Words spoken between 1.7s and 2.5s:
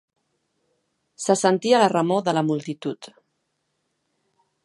la remor de la